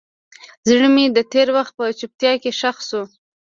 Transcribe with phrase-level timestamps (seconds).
[0.69, 3.01] زړه مې د تېر وخت په چوپتیا کې ښخ شو.